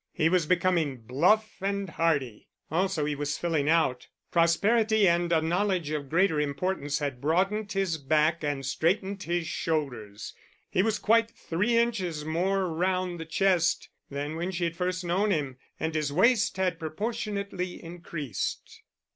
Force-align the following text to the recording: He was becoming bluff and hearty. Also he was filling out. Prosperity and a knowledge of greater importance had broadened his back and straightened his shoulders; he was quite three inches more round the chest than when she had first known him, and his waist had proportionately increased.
He 0.11 0.29
was 0.29 0.47
becoming 0.47 0.97
bluff 1.01 1.61
and 1.61 1.87
hearty. 1.87 2.47
Also 2.71 3.05
he 3.05 3.13
was 3.13 3.37
filling 3.37 3.69
out. 3.69 4.07
Prosperity 4.31 5.07
and 5.07 5.31
a 5.31 5.43
knowledge 5.43 5.91
of 5.91 6.09
greater 6.09 6.39
importance 6.41 6.97
had 6.97 7.21
broadened 7.21 7.71
his 7.73 7.99
back 7.99 8.43
and 8.43 8.65
straightened 8.65 9.21
his 9.21 9.45
shoulders; 9.45 10.33
he 10.71 10.81
was 10.81 10.97
quite 10.97 11.29
three 11.29 11.77
inches 11.77 12.25
more 12.25 12.67
round 12.69 13.19
the 13.19 13.25
chest 13.27 13.89
than 14.09 14.35
when 14.35 14.49
she 14.49 14.63
had 14.63 14.75
first 14.75 15.05
known 15.05 15.29
him, 15.29 15.57
and 15.79 15.93
his 15.93 16.11
waist 16.11 16.57
had 16.57 16.79
proportionately 16.79 17.73
increased. 17.83 18.81